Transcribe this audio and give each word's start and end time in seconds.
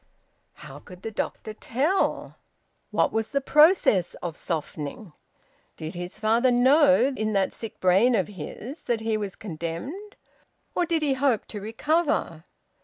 How 0.55 0.79
could 0.79 1.03
the 1.03 1.11
doctor 1.11 1.53
tell? 1.53 2.37
What 2.89 3.13
was 3.13 3.29
the 3.29 3.39
process 3.39 4.15
of 4.15 4.35
softening? 4.35 5.13
Did 5.77 5.93
his 5.93 6.17
father 6.17 6.49
know, 6.49 7.13
in 7.15 7.33
that 7.33 7.53
sick 7.53 7.79
brain 7.79 8.15
of 8.15 8.27
his, 8.29 8.81
that 8.85 9.01
he 9.01 9.15
was 9.15 9.35
condemned; 9.35 10.15
or 10.73 10.87
did 10.87 11.03
he 11.03 11.13
hope 11.13 11.45
to 11.49 11.61
recover? 11.61 12.45